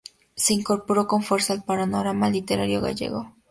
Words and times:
Se 0.35 0.55
incorporó 0.55 1.05
con 1.05 1.21
fuerza 1.21 1.53
al 1.53 1.63
panorama 1.63 2.27
literario 2.27 2.81
gallego. 2.81 3.35